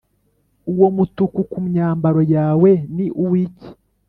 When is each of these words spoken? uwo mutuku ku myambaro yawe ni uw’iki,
uwo 0.71 0.87
mutuku 0.95 1.39
ku 1.51 1.59
myambaro 1.67 2.21
yawe 2.35 2.71
ni 2.95 3.05
uw’iki, 3.23 3.69